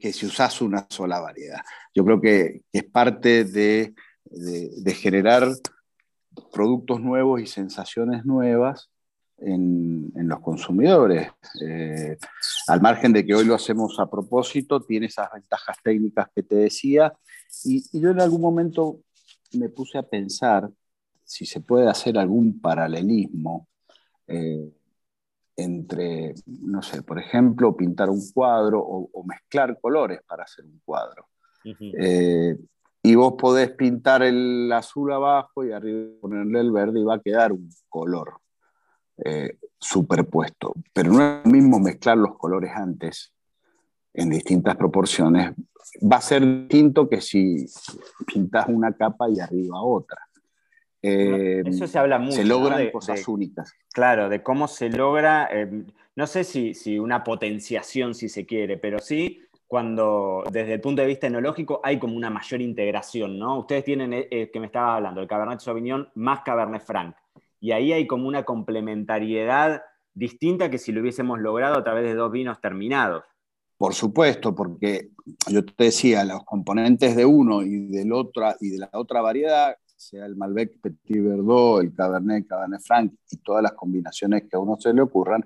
que, 0.00 0.12
si 0.12 0.26
usas 0.26 0.60
una 0.62 0.86
sola 0.90 1.20
variedad. 1.20 1.60
Yo 1.94 2.04
creo 2.04 2.20
que, 2.20 2.62
es 2.72 2.84
parte 2.84 3.44
de, 3.44 3.94
generar 4.94 5.48
productos 6.52 7.00
nuevos 7.00 7.40
y 7.40 7.46
sensaciones 7.46 8.24
nuevas 8.24 8.90
en, 9.38 10.10
los 10.14 10.40
consumidores. 10.40 11.30
Eh, 11.60 12.16
al 12.66 12.80
margen 12.80 13.12
de 13.12 13.24
que 13.24 13.34
hoy 13.34 13.44
lo 13.44 13.54
hacemos 13.54 13.98
a 14.00 14.10
propósito, 14.10 14.80
tiene 14.80 15.06
esas 15.06 15.32
ventajas 15.32 15.76
técnicas 15.82 16.28
que 16.34 16.42
te 16.42 16.56
decía. 16.56 17.12
Y, 17.64 17.98
yo 17.98 18.10
en 18.10 18.20
algún 18.20 18.40
momento 18.40 19.00
me 19.52 19.68
puse 19.68 19.98
a 19.98 20.02
pensar 20.02 20.68
si 21.24 21.46
se 21.46 21.60
puede 21.60 21.88
hacer 21.88 22.18
algún 22.18 22.60
paralelismo 22.60 23.68
eh, 24.26 24.68
entre, 25.62 26.34
no 26.46 26.82
sé, 26.82 27.02
por 27.02 27.18
ejemplo, 27.18 27.76
pintar 27.76 28.10
un 28.10 28.20
cuadro 28.32 28.80
o, 28.82 29.24
mezclar 29.24 29.78
colores 29.80 30.20
para 30.26 30.44
hacer 30.44 30.64
un 30.64 30.80
cuadro. 30.84 31.26
Eh, 31.64 32.56
y 33.02 33.14
vos 33.14 33.34
podés 33.38 33.70
pintar 33.70 34.22
el 34.22 34.70
azul 34.72 35.12
abajo 35.12 35.64
y 35.64 35.72
arriba 35.72 36.10
ponerle 36.20 36.60
el 36.60 36.70
verde 36.70 37.00
y 37.00 37.04
va 37.04 37.14
a 37.14 37.20
quedar 37.20 37.52
un 37.52 37.70
color 37.88 38.40
eh, 39.24 39.58
superpuesto. 39.78 40.74
Pero 40.92 41.12
no 41.12 41.22
es 41.22 41.44
lo 41.44 41.50
mismo 41.50 41.78
mezclar 41.78 42.18
los 42.18 42.36
colores 42.36 42.70
antes 42.74 43.32
en 44.12 44.30
distintas 44.30 44.76
proporciones. 44.76 45.54
Va 46.00 46.16
a 46.16 46.20
ser 46.20 46.44
distinto 46.44 47.08
que 47.08 47.20
si 47.20 47.66
pintas 48.26 48.66
una 48.68 48.92
capa 48.92 49.28
y 49.30 49.40
arriba 49.40 49.82
otra. 49.82 50.18
Eh, 51.02 51.62
eso 51.64 51.86
se 51.86 51.98
habla 51.98 52.18
mucho. 52.18 52.36
Se 52.36 52.44
logran 52.44 52.90
cosas 52.90 53.26
únicas. 53.26 53.72
Claro, 53.92 54.28
de 54.28 54.42
cómo 54.42 54.68
se 54.68 54.90
logra, 54.90 55.48
eh, 55.52 55.84
no 56.16 56.26
sé 56.26 56.44
si, 56.44 56.74
si, 56.74 56.98
una 56.98 57.24
potenciación, 57.24 58.14
si 58.14 58.28
se 58.28 58.44
quiere, 58.44 58.76
pero 58.76 58.98
sí 58.98 59.40
cuando 59.70 60.42
desde 60.50 60.74
el 60.74 60.80
punto 60.80 61.00
de 61.00 61.06
vista 61.06 61.28
enológico 61.28 61.80
hay 61.84 62.00
como 62.00 62.16
una 62.16 62.28
mayor 62.28 62.60
integración, 62.60 63.38
¿no? 63.38 63.60
Ustedes 63.60 63.84
tienen, 63.84 64.12
eh, 64.12 64.50
que 64.52 64.58
me 64.58 64.66
estaba 64.66 64.96
hablando, 64.96 65.20
el 65.20 65.28
Cabernet 65.28 65.60
Sauvignon 65.60 66.08
más 66.16 66.40
Cabernet 66.40 66.82
Franc, 66.82 67.14
y 67.60 67.70
ahí 67.70 67.92
hay 67.92 68.04
como 68.08 68.26
una 68.26 68.42
complementariedad 68.42 69.82
distinta 70.12 70.70
que 70.70 70.78
si 70.78 70.90
lo 70.90 71.00
hubiésemos 71.00 71.38
logrado 71.38 71.78
a 71.78 71.84
través 71.84 72.02
de 72.02 72.14
dos 72.14 72.32
vinos 72.32 72.60
terminados. 72.60 73.22
Por 73.76 73.94
supuesto, 73.94 74.56
porque 74.56 75.10
yo 75.46 75.64
te 75.64 75.84
decía, 75.84 76.24
los 76.24 76.42
componentes 76.44 77.14
de 77.14 77.24
uno 77.24 77.62
y, 77.62 77.86
del 77.92 78.12
otra, 78.12 78.56
y 78.58 78.70
de 78.70 78.78
la 78.78 78.90
otra 78.92 79.20
variedad 79.20 79.76
sea 80.00 80.24
el 80.24 80.34
Malbec 80.34 80.80
Petit 80.80 81.22
Verdot, 81.22 81.82
el 81.82 81.94
Cabernet, 81.94 82.46
Cabernet 82.46 82.80
Franc 82.80 83.12
y 83.30 83.36
todas 83.36 83.62
las 83.62 83.72
combinaciones 83.72 84.44
que 84.48 84.56
a 84.56 84.58
uno 84.58 84.78
se 84.80 84.94
le 84.94 85.02
ocurran, 85.02 85.44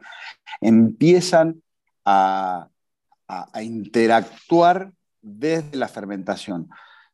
empiezan 0.61 1.61
a, 2.04 2.68
interactuar 3.61 4.92
desde 5.20 5.76
la 5.76 5.88
fermentación. 5.88 6.68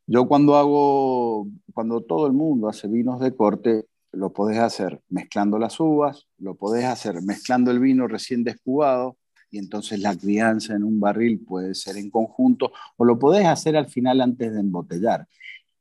Yo 0.07 0.27
cuando 0.27 0.57
hago, 0.57 1.47
cuando 1.73 2.03
todo 2.03 2.27
el 2.27 2.35
mundo 2.35 2.69
hace 2.69 2.89
vinos 2.89 3.21
de 3.21 3.35
corte, 3.35 3.87
lo 4.13 4.33
podés 4.33 4.59
hacer 4.59 5.01
mezclando 5.09 5.59
las 5.59 5.81
uvas, 5.81 6.27
lo 6.37 6.57
podés 6.57 6.85
hacer 6.85 7.23
mezclando 7.23 7.71
el 7.71 7.79
vino 7.79 8.07
recién 8.07 8.45
descubado, 8.45 9.17
y 9.51 9.59
entonces 9.59 10.01
la 10.01 10.15
crianza 10.15 10.75
en 10.75 10.85
un 10.85 11.01
barril 11.01 11.41
puede 11.41 11.75
ser 11.75 11.97
en 11.97 12.11
conjunto, 12.11 12.73
o 12.97 13.05
lo 13.05 13.19
podés 13.19 13.47
hacer 13.47 13.77
al 13.77 13.89
final 13.89 14.21
antes 14.21 14.53
de 14.53 14.61
embotellar 14.61 15.27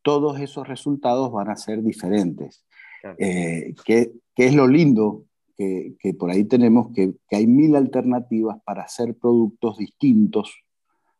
todos 0.09 0.39
esos 0.39 0.67
resultados 0.67 1.31
van 1.31 1.51
a 1.51 1.55
ser 1.55 1.83
diferentes. 1.83 2.65
Eh, 3.19 3.75
que, 3.85 4.11
es 4.35 4.55
lo 4.55 4.67
lindo 4.67 5.25
que, 5.55 6.15
por 6.17 6.31
ahí 6.31 6.45
tenemos, 6.45 6.91
que, 6.95 7.13
hay 7.29 7.45
mil 7.45 7.75
alternativas 7.75 8.57
para 8.65 8.81
hacer 8.81 9.15
productos 9.15 9.77
distintos 9.77 10.63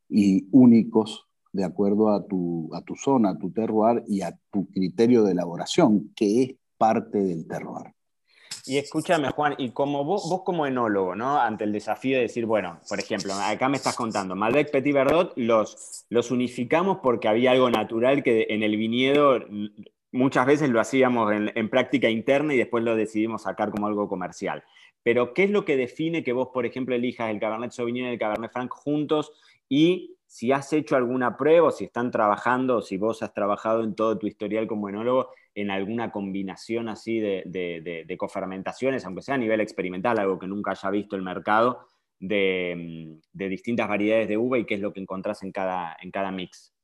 y 0.10 0.48
únicos 0.52 1.28
de 1.54 1.66
acuerdo 1.66 2.10
a 2.10 2.26
tu, 2.26 2.74
a 2.74 2.82
tu 2.82 2.96
zona, 2.96 3.30
a 3.30 3.38
tu 3.38 3.52
terroir 3.52 4.04
y 4.08 4.22
a 4.22 4.36
tu 4.52 4.68
criterio 4.72 5.24
de 5.24 5.34
elaboración, 5.34 6.12
que 6.16 6.42
es 6.42 6.56
parte 6.80 7.20
del 7.20 7.48
terroir. 7.48 7.94
Y 8.70 8.78
escúchame, 8.78 9.32
Juan, 9.32 9.56
y 9.58 9.72
como 9.72 10.04
vos, 10.04 10.30
vos, 10.30 10.44
como 10.44 10.68
enólogo, 10.68 11.16
¿no? 11.16 11.42
Ante 11.42 11.64
el 11.64 11.72
desafío 11.72 12.18
de 12.18 12.22
decir, 12.22 12.46
bueno, 12.46 12.80
por 12.88 13.00
ejemplo, 13.00 13.34
acá 13.34 13.68
me 13.68 13.78
estás 13.78 13.96
contando, 13.96 14.36
Malbec 14.36 14.70
Petit 14.70 14.94
Verdot 14.94 15.34
los, 15.38 16.06
los 16.10 16.30
unificamos 16.30 17.00
porque 17.02 17.28
había 17.28 17.50
algo 17.50 17.72
natural 17.72 18.22
que 18.22 18.46
en 18.52 18.62
el 18.62 18.78
viñedo 18.78 19.40
muchas 20.12 20.46
veces 20.46 20.70
lo 20.70 20.80
hacíamos 20.80 21.34
en, 21.34 21.52
en, 21.56 21.68
práctica 21.68 22.12
interna 22.12 22.54
y 22.54 22.58
después 22.58 22.84
lo 22.84 22.96
decidimos 22.96 23.42
sacar 23.42 23.72
como 23.72 23.88
algo 23.88 24.08
comercial. 24.08 24.64
Pero, 25.02 25.34
¿qué 25.34 25.46
es 25.46 25.50
lo 25.50 25.66
que 25.66 25.76
define 25.76 26.24
que 26.24 26.34
vos, 26.34 26.50
por 26.54 26.68
ejemplo, 26.68 26.94
elijas 26.94 27.32
el 27.32 27.40
Cabernet 27.40 27.72
Sauvignon 27.72 28.10
y 28.10 28.14
el 28.14 28.20
Cabernet 28.20 28.52
Franc 28.52 28.70
juntos 28.70 29.32
y 29.68 30.16
si 30.30 30.52
has 30.52 30.72
hecho 30.74 30.96
alguna 30.96 31.36
prueba, 31.36 31.70
o 31.70 31.72
si 31.72 31.86
están 31.86 32.12
trabajando, 32.12 32.84
si 32.84 32.98
vos 32.98 33.24
has 33.24 33.34
trabajado 33.34 33.84
en 33.84 33.96
todo 33.96 34.16
tu 34.20 34.28
historial 34.28 34.68
como 34.68 34.88
enólogo, 34.88 35.32
en 35.56 35.72
alguna 35.72 36.12
combinación 36.12 36.88
así 36.88 37.20
de, 37.20 38.16
cofermentaciones, 38.16 39.04
aunque 39.06 39.24
sea 39.24 39.34
a 39.34 39.40
nivel 39.40 39.60
experimental, 39.60 40.20
algo 40.20 40.38
que 40.38 40.46
nunca 40.46 40.72
haya 40.72 40.92
visto 40.92 41.16
el 41.16 41.24
mercado, 41.24 41.88
de, 42.20 43.18
distintas 43.34 43.90
variedades 43.90 44.28
de 44.28 44.38
uva 44.38 44.60
y 44.60 44.66
qué 44.68 44.76
es 44.76 44.82
lo 44.82 44.94
que 44.94 45.00
encontrás 45.00 45.42
en 45.42 45.52
cada, 45.52 45.98
en 46.00 46.12
cada 46.12 46.32
mix. 46.32 46.76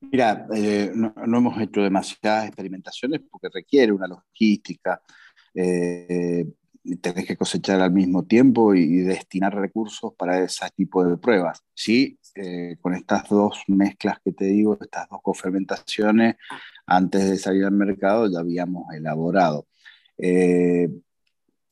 Mira, 0.00 0.46
eh, 0.54 0.90
no, 0.94 1.12
hemos 1.36 1.60
hecho 1.60 1.82
demasiadas 1.82 2.46
experimentaciones 2.46 3.20
porque 3.30 3.50
requiere 3.52 3.92
una 3.92 4.06
logística. 4.06 5.02
Eh, 5.54 6.46
tenés 7.02 7.26
que 7.26 7.36
cosechar 7.36 7.82
al 7.82 7.92
mismo 7.92 8.24
tiempo 8.24 8.74
y, 8.74 9.00
destinar 9.00 9.54
recursos 9.54 10.14
para 10.14 10.42
ese 10.42 10.66
tipo 10.74 11.04
de 11.04 11.18
pruebas. 11.18 11.62
Sí, 11.74 12.18
eh, 12.36 12.76
con 12.80 12.94
estas 12.94 13.28
dos 13.28 13.64
mezclas 13.68 14.18
que 14.24 14.32
te 14.32 14.44
digo, 14.46 14.78
estas 14.80 15.08
dos 15.08 15.20
cofermentaciones, 15.22 16.36
antes 16.86 17.28
de 17.28 17.38
salir 17.38 17.64
al 17.64 17.72
mercado 17.72 18.30
ya 18.30 18.40
habíamos 18.40 18.92
elaborado. 18.94 19.66
Eh, 20.18 20.88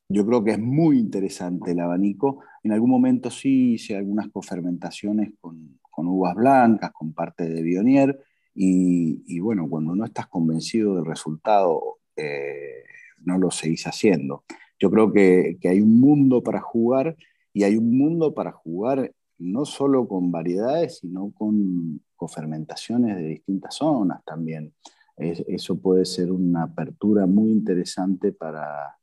yo 0.09 0.27
creo 0.27 0.45
que 0.45 0.53
es 0.53 0.59
muy 0.59 0.99
interesante 0.99 1.73
el 1.73 1.81
abanico. 1.81 2.41
En 2.63 2.73
algún 2.73 2.91
momento 2.91 3.31
sí 3.31 3.75
hice 3.75 3.97
algunas 3.97 4.29
cofermentaciones 4.29 5.33
con, 5.41 5.79
uvas 5.97 6.35
blancas, 6.35 6.93
con 6.93 7.13
parte 7.13 7.49
de 7.49 7.63
Bionier, 7.63 8.19
y, 8.55 9.25
y, 9.27 9.41
bueno, 9.41 9.69
cuando 9.69 9.97
no 9.97 10.05
estás 10.05 10.29
convencido 10.29 10.95
del 10.95 11.07
resultado, 11.07 11.99
eh, 12.17 12.85
no 13.25 13.39
lo 13.39 13.51
seguís 13.51 13.87
haciendo. 13.87 14.45
Yo 14.79 14.91
creo 14.91 15.13
que, 15.13 15.59
hay 15.65 15.81
un 15.81 16.01
mundo 16.01 16.43
para 16.43 16.61
jugar 16.61 17.17
y 17.53 17.65
hay 17.65 17.77
un 17.77 17.97
mundo 17.97 18.35
para 18.35 18.53
jugar 18.53 19.13
no 19.39 19.65
solo 19.65 20.07
con 20.09 20.31
variedades, 20.31 20.99
sino 20.99 21.33
con, 21.33 22.01
fermentaciones 22.27 23.17
de 23.17 23.25
distintas 23.25 23.75
zonas 23.75 24.25
también. 24.25 24.73
eso 25.19 25.79
puede 25.79 26.07
ser 26.07 26.33
una 26.33 26.63
apertura 26.63 27.27
muy 27.27 27.53
interesante 27.53 28.33
para, 28.33 28.97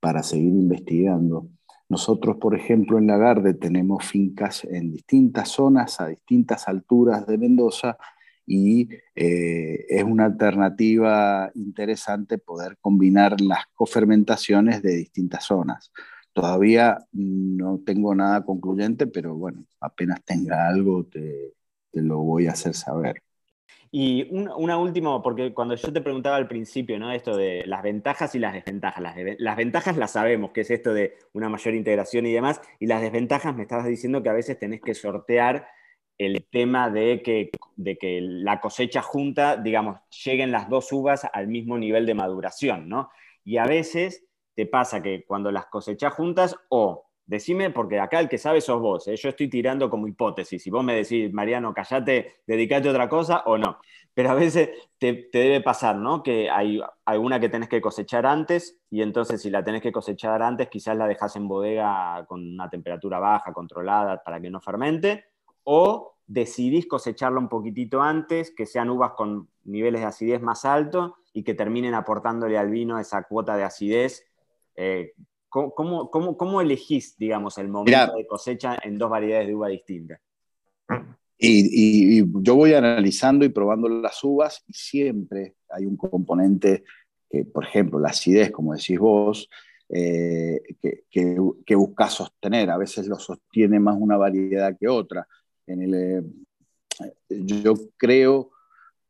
para 0.00 0.24
seguir 0.24 0.52
investigando. 0.54 1.48
Nosotros, 1.88 2.38
por 2.38 2.56
ejemplo, 2.56 2.98
en 2.98 3.06
Lagarde 3.06 3.54
tenemos 3.54 4.04
fincas 4.04 4.64
en 4.64 4.90
distintas 4.90 5.48
zonas, 5.50 6.00
a 6.00 6.08
distintas 6.08 6.66
alturas 6.66 7.24
de 7.26 7.38
Mendoza, 7.38 7.96
y 8.46 8.88
eh, 9.14 9.86
es 9.88 10.02
una 10.02 10.24
alternativa 10.24 11.52
interesante 11.54 12.36
poder 12.36 12.78
combinar 12.80 13.40
las 13.40 13.64
cofermentaciones 13.74 14.82
de 14.82 14.96
distintas 14.96 15.44
zonas. 15.44 15.92
Todavía 16.32 16.98
no 17.12 17.80
tengo 17.84 18.14
nada 18.14 18.44
concluyente, 18.44 19.06
pero 19.06 19.34
bueno, 19.34 19.64
apenas 19.80 20.22
tenga 20.24 20.68
algo 20.68 21.04
te, 21.04 21.54
lo 21.92 22.18
voy 22.18 22.46
a 22.46 22.52
hacer 22.52 22.74
saber. 22.74 23.22
Y 23.92 24.28
una, 24.30 24.78
última, 24.78 25.20
porque 25.20 25.52
cuando 25.52 25.74
yo 25.74 25.92
te 25.92 26.00
preguntaba 26.00 26.36
al 26.36 26.46
principio, 26.46 26.96
¿no? 27.00 27.10
Esto 27.10 27.36
de 27.36 27.64
las 27.66 27.82
ventajas 27.82 28.34
y 28.36 28.38
las 28.38 28.52
desventajas. 28.52 29.02
Las, 29.02 29.16
las, 29.38 29.56
ventajas 29.56 29.96
las 29.96 30.12
sabemos, 30.12 30.52
que 30.52 30.60
es 30.60 30.70
esto 30.70 30.94
de 30.94 31.18
una 31.32 31.48
mayor 31.48 31.74
integración 31.74 32.24
y 32.26 32.32
demás, 32.32 32.60
y 32.78 32.86
las 32.86 33.02
desventajas 33.02 33.56
me 33.56 33.62
estabas 33.62 33.86
diciendo 33.86 34.22
que 34.22 34.28
a 34.28 34.34
veces 34.34 34.58
tenés 34.60 34.80
que 34.80 34.94
sortear 34.94 35.66
el 36.20 36.46
tema 36.50 36.90
de 36.90 37.22
que, 37.22 37.50
de 37.76 37.96
que 37.96 38.20
la 38.20 38.60
cosecha 38.60 39.00
junta, 39.00 39.56
digamos, 39.56 39.98
lleguen 40.24 40.52
las 40.52 40.68
dos 40.68 40.92
uvas 40.92 41.26
al 41.32 41.48
mismo 41.48 41.78
nivel 41.78 42.04
de 42.04 42.14
maduración, 42.14 42.88
¿no? 42.88 43.10
Y 43.42 43.56
a 43.56 43.64
veces 43.64 44.24
te 44.60 44.66
pasa 44.66 45.00
que 45.00 45.24
cuando 45.24 45.50
las 45.50 45.68
cosechas 45.68 46.12
juntas, 46.12 46.54
o 46.68 47.06
decime, 47.24 47.70
porque 47.70 47.98
acá 47.98 48.20
el 48.20 48.28
que 48.28 48.36
sabe 48.36 48.60
sos 48.60 48.78
vos, 48.78 49.08
¿eh? 49.08 49.16
yo 49.16 49.30
estoy 49.30 49.48
tirando 49.48 49.88
como 49.88 50.06
hipótesis, 50.06 50.62
si 50.62 50.68
vos 50.68 50.84
me 50.84 50.94
decís, 50.94 51.32
Mariano, 51.32 51.72
callate, 51.72 52.42
dedicate 52.46 52.88
a 52.88 52.90
otra 52.90 53.08
cosa 53.08 53.42
o 53.46 53.56
no, 53.56 53.78
pero 54.12 54.28
a 54.28 54.34
veces 54.34 54.68
te, 54.98 55.14
te, 55.14 55.38
debe 55.38 55.62
pasar, 55.62 55.96
¿no? 55.96 56.22
Que 56.22 56.50
hay 56.50 56.78
alguna 57.06 57.40
que 57.40 57.48
tenés 57.48 57.70
que 57.70 57.80
cosechar 57.80 58.26
antes 58.26 58.78
y 58.90 59.00
entonces 59.00 59.40
si 59.40 59.48
la 59.48 59.64
tenés 59.64 59.80
que 59.80 59.92
cosechar 59.92 60.42
antes, 60.42 60.68
quizás 60.68 60.94
la 60.94 61.06
dejas 61.06 61.34
en 61.36 61.48
bodega 61.48 62.26
con 62.28 62.46
una 62.46 62.68
temperatura 62.68 63.18
baja, 63.18 63.54
controlada, 63.54 64.22
para 64.22 64.42
que 64.42 64.50
no 64.50 64.60
fermente, 64.60 65.24
o 65.64 66.16
decidís 66.26 66.86
cosecharlo 66.86 67.40
un 67.40 67.48
poquitito 67.48 68.02
antes, 68.02 68.52
que 68.54 68.66
sean 68.66 68.90
uvas 68.90 69.12
con 69.12 69.48
niveles 69.64 70.02
de 70.02 70.06
acidez 70.06 70.42
más 70.42 70.66
altos 70.66 71.12
y 71.32 71.42
que 71.44 71.54
terminen 71.54 71.94
aportándole 71.94 72.58
al 72.58 72.70
vino 72.70 72.98
esa 72.98 73.22
cuota 73.24 73.56
de 73.56 73.64
acidez. 73.64 74.29
Eh, 74.82 75.12
¿cómo, 75.50 76.60
elegís, 76.62 77.18
digamos, 77.18 77.58
el 77.58 77.68
momento 77.68 78.16
de 78.16 78.26
cosecha 78.26 78.78
en 78.82 78.96
dos 78.96 79.10
variedades 79.10 79.48
de 79.48 79.54
uva 79.54 79.68
distintas? 79.68 80.20
Y, 81.36 82.24
yo 82.42 82.54
voy 82.54 82.72
analizando 82.72 83.44
y 83.44 83.50
probando 83.50 83.88
las 83.90 84.24
uvas 84.24 84.64
y 84.66 84.72
siempre 84.72 85.56
hay 85.68 85.84
un 85.84 85.98
componente 85.98 86.84
que, 87.28 87.44
por 87.44 87.64
ejemplo, 87.64 87.98
la 87.98 88.08
acidez, 88.08 88.50
como 88.50 88.74
decís 88.74 88.98
vos, 88.98 89.50
eh, 89.90 90.62
que, 90.80 91.04
que, 91.10 91.74
busca 91.74 92.08
sostener. 92.08 92.70
A 92.70 92.78
veces 92.78 93.06
lo 93.06 93.18
sostiene 93.18 93.78
más 93.78 93.96
una 93.98 94.16
variedad 94.16 94.74
que 94.78 94.88
otra. 94.88 95.28
En 95.66 95.82
el, 95.82 95.94
eh, 95.94 96.22
yo 97.28 97.74
creo 97.98 98.52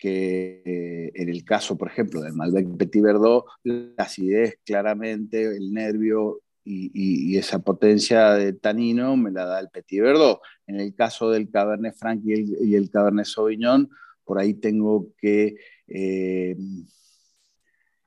que 0.01 1.13
en 1.15 1.29
el 1.29 1.45
caso, 1.45 1.77
por 1.77 1.89
ejemplo, 1.89 2.23
del 2.23 2.33
Malbec 2.33 2.77
Petit 2.77 3.03
Verdot, 3.03 3.45
la 3.65 4.05
acidez 4.05 4.59
claramente, 4.65 5.45
el 5.45 5.73
nervio 5.73 6.41
y, 6.65 7.37
esa 7.37 7.59
potencia 7.59 8.33
de 8.33 8.53
tanino 8.55 9.17
me 9.17 9.31
la 9.31 9.45
da 9.45 9.61
el 9.61 9.69
Petit 9.69 10.01
Verdot. 10.01 10.41
En 10.67 10.81
el 10.81 10.95
caso 10.95 11.31
del 11.31 11.51
Cabernet 11.51 11.95
Franc 11.95 12.23
y 12.25 12.75
el, 12.75 12.91
Cabernet 12.91 13.27
Sauvignon, 13.27 13.91
por 14.25 14.39
ahí 14.39 14.55
tengo 14.55 15.09
que 15.19 15.57
eh, 15.87 16.57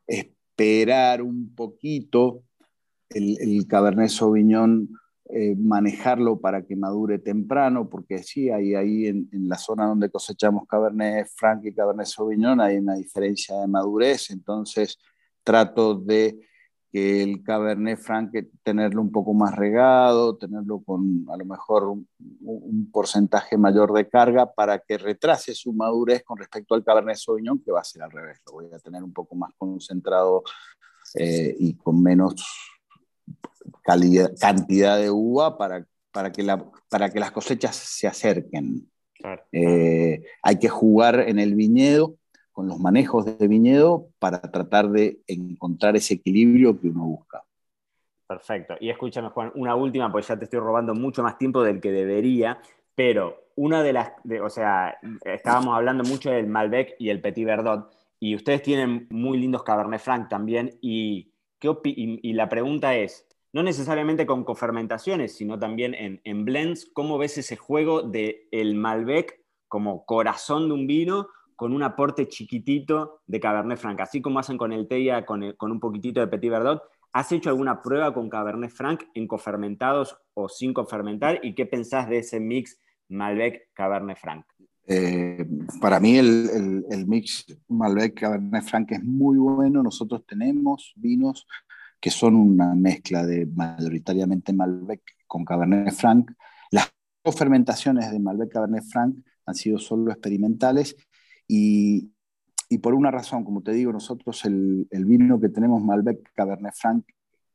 esperar 0.08 1.22
un 1.22 1.54
poquito 1.54 2.44
el, 3.10 3.38
el 3.40 3.68
Cabernet 3.68 4.10
Sauvignon 4.10 4.90
eh, 5.30 5.56
manejarlo 5.56 6.38
para 6.40 6.64
que 6.64 6.76
madure 6.76 7.18
temprano, 7.18 7.88
porque 7.90 8.22
sí, 8.24 8.50
hay 8.50 8.76
ahí 8.76 9.08
en, 9.08 9.30
la 9.48 9.58
zona 9.58 9.86
donde 9.86 10.12
cosechamos 10.12 10.68
Cabernet 10.68 11.28
Franc 11.34 11.64
y 11.64 11.74
Cabernet 11.74 12.08
Sauvignon 12.08 12.60
hay 12.60 12.78
una 12.78 12.96
diferencia 12.96 13.56
de 13.56 13.68
madurez, 13.68 14.32
entonces 14.32 15.00
trato 15.42 15.96
de 15.96 16.42
que 16.92 17.24
el 17.24 17.42
Cabernet 17.42 17.98
Franc 17.98 18.32
tenerlo 18.64 19.02
un 19.02 19.14
poco 19.14 19.34
más 19.34 19.56
regado, 19.56 20.36
tenerlo 20.36 20.84
con 20.84 21.26
a 21.32 21.38
lo 21.38 21.46
mejor 21.46 21.86
un, 21.86 22.08
porcentaje 22.92 23.58
mayor 23.58 23.94
de 23.94 24.10
carga 24.10 24.54
para 24.54 24.80
que 24.80 24.98
retrase 24.98 25.56
su 25.56 25.72
madurez 25.72 26.24
con 26.24 26.38
respecto 26.38 26.76
al 26.76 26.84
Cabernet 26.84 27.16
Sauvignon, 27.16 27.64
que 27.64 27.72
va 27.72 27.80
a 27.80 27.86
ser 27.86 28.04
al 28.04 28.12
revés, 28.12 28.42
lo 28.46 28.54
voy 28.54 28.66
a 28.74 28.78
tener 28.78 29.02
un 29.02 29.14
poco 29.14 29.36
más 29.36 29.52
concentrado 29.58 30.44
eh, 31.16 31.56
y 31.58 31.76
con 31.76 32.04
menos 32.04 32.73
cantidad 33.84 34.98
de 34.98 35.12
uva 35.12 35.58
para, 35.58 35.86
para, 36.12 36.32
que 36.32 36.44
la, 36.44 36.64
para 36.90 37.10
que 37.10 37.20
las 37.20 37.32
cosechas 37.32 37.76
se 37.76 38.08
acerquen. 38.08 38.90
Eh, 39.52 40.24
hay 40.42 40.60
que 40.60 40.70
jugar 40.70 41.20
en 41.22 41.40
el 41.40 41.56
viñedo, 41.56 42.16
con 42.52 42.68
los 42.68 42.80
manejos 42.80 43.26
de 43.38 43.48
viñedo, 43.48 44.08
para 44.20 44.40
tratar 44.40 44.90
de 44.90 45.20
encontrar 45.28 45.96
ese 45.96 46.16
equilibrio 46.16 46.80
que 46.80 46.88
uno 46.88 47.06
busca. 47.06 47.44
Perfecto. 48.28 48.76
Y 48.80 48.90
escúchame, 48.90 49.30
Juan, 49.30 49.52
una 49.56 49.76
última, 49.76 50.12
porque 50.12 50.28
ya 50.28 50.38
te 50.38 50.46
estoy 50.46 50.60
robando 50.60 50.94
mucho 50.94 51.24
más 51.24 51.38
tiempo 51.38 51.64
del 51.64 51.82
que 51.82 51.92
debería, 51.92 52.60
pero 52.96 53.48
una 53.56 53.84
de 53.84 53.94
las, 53.94 54.14
o 54.42 54.50
sea, 54.50 54.98
estábamos 55.24 55.76
hablando 55.76 56.04
mucho 56.04 56.32
del 56.32 56.48
Malbec 56.48 56.96
y 57.00 57.10
el 57.10 57.22
Petit 57.22 57.46
Verdot, 57.46 57.92
y 58.20 58.36
ustedes 58.36 58.62
tienen 58.62 59.08
muy 59.10 59.38
lindos 59.38 59.64
Cabernet 59.64 60.00
Franc 60.00 60.30
también, 60.30 60.78
y, 60.82 61.34
¿qué 61.60 61.76
y 61.84 62.34
la 62.34 62.50
pregunta 62.50 62.96
es, 62.96 63.28
no 63.54 63.62
necesariamente 63.62 64.26
con 64.26 64.44
cofermentaciones, 64.44 65.36
sino 65.36 65.60
también 65.60 65.94
en, 65.94 66.44
blends, 66.44 66.90
¿cómo 66.92 67.20
ves 67.20 67.38
ese 67.38 67.56
juego 67.56 68.02
del 68.02 68.38
el 68.52 68.76
Malbec 68.76 69.40
como 69.68 70.06
corazón 70.06 70.68
de 70.68 70.74
un 70.74 70.88
vino 70.88 71.28
con 71.56 71.72
un 71.72 71.84
aporte 71.84 72.28
chiquitito 72.28 73.22
de 73.28 73.40
Cabernet 73.40 73.78
Franc? 73.78 74.02
Así 74.02 74.22
como 74.22 74.40
hacen 74.40 74.58
con 74.58 74.74
el 74.74 74.88
Teia, 74.88 75.24
con, 75.26 75.44
un 75.44 75.80
poquitito 75.80 76.20
de 76.20 76.28
Petit 76.28 76.52
Verdot, 76.52 76.84
¿Has 77.16 77.32
hecho 77.32 77.52
alguna 77.52 77.80
prueba 77.84 78.12
con 78.12 78.28
Cabernet 78.28 78.72
Franc 78.72 79.04
en 79.14 79.28
cofermentados 79.28 80.18
o 80.34 80.50
sin 80.50 80.74
cofermentar? 80.74 81.40
¿Y 81.44 81.54
qué 81.54 81.68
pensás 81.68 82.10
de 82.10 82.18
ese 82.18 82.40
mix 82.40 82.80
Malbec-Cabernet 83.08 84.18
Franc? 84.18 84.48
Eh, 84.88 85.46
para 85.80 86.00
mí 86.00 86.18
el, 86.18 86.84
el 86.90 87.06
mix 87.06 87.46
Malbec-Cabernet 87.70 88.64
Franc 88.64 88.94
es 88.94 89.04
muy 89.04 89.38
bueno. 89.38 89.84
Nosotros 89.84 90.26
tenemos 90.26 90.92
vinos 90.96 91.46
que 92.04 92.12
son 92.12 92.36
una 92.36 92.76
mezcla 92.76 93.26
de 93.26 93.46
mayoritariamente 93.46 94.52
Malbec 94.52 95.00
con 95.26 95.46
Cabernet 95.46 95.94
Franc. 95.94 96.34
Las 96.70 96.92
fermentaciones 97.34 98.12
de 98.12 98.20
Malbec 98.20 98.52
Cabernet 98.52 98.84
Franc 98.84 99.16
han 99.46 99.56
sido 99.56 99.80
solo 99.80 100.12
experimentales 100.12 100.98
y, 101.48 102.12
y 102.68 102.80
por 102.80 102.94
una 102.94 103.10
razón, 103.10 103.46
como 103.46 103.64
te 103.64 103.72
digo, 103.72 103.94
nosotros 103.94 104.44
el, 104.44 104.86
el 104.92 105.06
vino 105.06 105.40
que 105.40 105.48
tenemos 105.48 105.82
Malbec 105.82 106.30
Cabernet 106.34 106.74
Franc, 106.76 107.06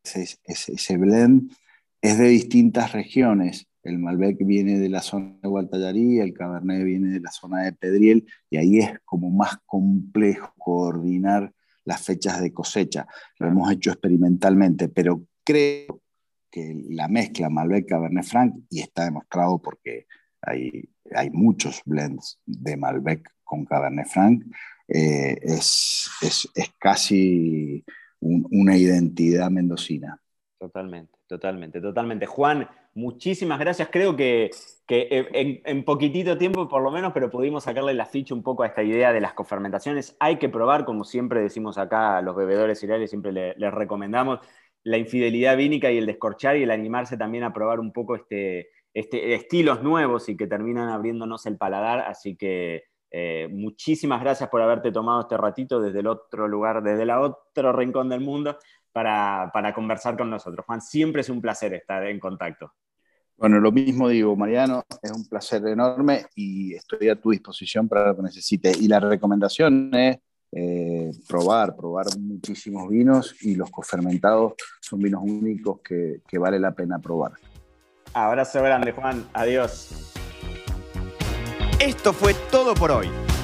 ese, 0.02 0.38
ese, 0.44 0.96
blend, 0.96 1.52
es 2.00 2.16
de 2.16 2.28
distintas 2.28 2.92
regiones. 2.92 3.68
El 3.82 3.98
Malbec 3.98 4.38
viene 4.46 4.78
de 4.78 4.88
la 4.88 5.02
zona 5.02 5.37
de 5.42 5.48
Gualtallarí, 5.50 6.20
el 6.20 6.32
Cabernet 6.32 6.87
viene 6.87 7.11
de 7.11 7.20
la 7.20 7.32
zona 7.32 7.64
de 7.64 7.74
Pedriel, 7.74 8.24
y 8.48 8.56
ahí 8.56 8.78
es 8.78 8.98
como 9.04 9.28
más 9.28 9.58
complejo 9.66 10.54
coordinar 10.56 11.52
las 11.88 12.03
fechas 12.03 12.40
de 12.42 12.53
cosecha. 12.53 13.07
Lo 13.38 13.48
hemos 13.48 13.72
hecho 13.72 13.90
experimentalmente, 13.90 14.90
pero 14.90 15.24
creo 15.42 16.03
que 16.51 16.85
la 16.90 17.09
mezcla 17.09 17.48
Malbec-Cabernet 17.48 18.24
Franc, 18.24 18.55
y 18.68 18.81
está 18.81 19.05
demostrado 19.05 19.61
porque 19.61 20.07
hay, 20.42 20.87
hay 21.14 21.31
muchos 21.31 21.81
blends 21.87 22.40
de 22.44 22.77
Malbec 22.77 23.27
con 23.42 23.64
Cabernet 23.64 24.07
Franc, 24.07 24.44
eh, 24.87 25.38
es, 25.40 26.11
es, 26.20 26.48
es, 26.55 26.70
casi 26.79 27.85
una 28.20 28.77
identidad 28.77 29.51
mendocina. 29.51 30.20
Totalmente, 30.59 31.17
totalmente, 31.28 31.80
totalmente. 31.80 32.26
Juan, 32.26 32.68
muchísimas 32.94 33.60
gracias. 33.60 33.88
Creo 33.92 34.16
que, 34.16 34.50
que 34.86 35.62
en, 35.64 35.84
poquitito 35.84 36.36
tiempo, 36.36 36.68
por 36.68 36.82
lo 36.82 36.90
menos, 36.90 37.12
pero 37.12 37.30
pudimos 37.30 37.64
sacarle 37.64 37.94
la 37.94 38.06
ficha 38.06 38.34
un 38.34 38.42
poco 38.42 38.64
a 38.64 38.66
esta 38.66 38.82
idea 38.82 39.12
de 39.12 39.20
las 39.20 39.34
cofermentaciones. 39.34 40.16
Hay 40.18 40.38
que 40.38 40.48
probar, 40.48 40.84
como 40.84 41.04
siempre 41.04 41.40
decimos 41.40 41.78
acá 41.78 42.18
a 42.18 42.22
los 42.22 42.34
bebedores 42.34 42.80
cereales, 42.80 43.10
siempre 43.10 43.32
les, 43.32 43.74
recomendamos 43.74 44.40
la 44.82 44.96
infidelidad 44.96 45.56
vínica 45.56 45.90
y 45.92 45.98
el 45.98 46.06
descorchar 46.06 46.56
y 46.56 46.62
el 46.62 46.70
animarse 46.70 47.16
también 47.16 47.44
a 47.44 47.52
probar 47.52 47.78
un 47.78 47.92
poco 47.92 48.16
este, 48.16 48.70
este 48.94 49.34
estilos 49.34 49.82
nuevos 49.82 50.28
y 50.28 50.36
que 50.36 50.46
terminan 50.46 50.88
abriéndonos 50.88 51.46
el 51.46 51.58
paladar. 51.58 52.00
Así 52.00 52.36
que 52.36 52.84
eh, 53.10 53.48
muchísimas 53.50 54.20
gracias 54.20 54.48
por 54.48 54.62
haberte 54.62 54.92
tomado 54.92 55.20
este 55.20 55.36
ratito 55.36 55.80
desde 55.80 56.00
el 56.00 56.06
otro 56.06 56.48
lugar, 56.48 56.82
desde 56.82 57.02
el 57.02 57.10
otro 57.10 57.72
rincón 57.72 58.08
del 58.08 58.20
mundo 58.20 58.56
para, 58.98 59.48
para 59.52 59.72
conversar 59.72 60.16
con 60.16 60.28
nosotros. 60.28 60.66
Juan, 60.66 60.80
siempre 60.80 61.20
es 61.20 61.28
un 61.28 61.40
placer 61.40 61.72
estar 61.72 62.04
en 62.04 62.18
contacto. 62.18 62.72
Bueno, 63.37 63.61
lo 63.61 63.70
mismo 63.70 64.08
digo, 64.08 64.34
Mariano, 64.34 64.84
es 65.00 65.12
un 65.12 65.24
placer 65.28 65.64
enorme 65.68 66.26
y 66.34 66.74
estoy 66.74 67.08
a 67.08 67.14
tu 67.14 67.30
disposición 67.30 67.87
para 67.87 68.08
lo 68.08 68.16
que 68.16 68.22
necesites. 68.22 68.82
Y 68.82 68.88
la 68.88 68.98
recomendación 68.98 69.94
es 69.94 70.18
eh, 70.50 71.12
probar, 71.28 71.76
probar 71.76 72.06
muchísimos 72.18 72.88
vinos 72.88 73.37
y 73.42 73.54
los 73.54 73.70
cofermentados 73.70 74.54
son 74.80 74.98
vinos 74.98 75.22
únicos 75.22 75.78
que, 75.80 76.22
que 76.26 76.37
vale 76.37 76.58
la 76.58 76.72
pena 76.72 76.98
probar. 76.98 77.34
Abrazo 78.14 78.61
grande, 78.61 78.90
Juan. 78.90 79.24
Adiós. 79.32 80.12
Esto 81.78 82.12
fue 82.12 82.34
todo 82.50 82.74
por 82.74 82.90
hoy. 82.90 83.08